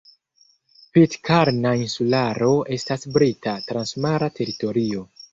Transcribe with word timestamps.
Pitkarna 0.97 1.73
Insularo 1.81 2.49
estas 2.77 3.05
Brita 3.17 3.53
transmara 3.67 4.31
teritorio. 4.41 5.05